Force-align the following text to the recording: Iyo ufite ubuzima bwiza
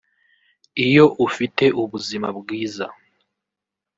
Iyo 0.85 1.05
ufite 1.25 1.65
ubuzima 1.81 2.27
bwiza 2.39 2.85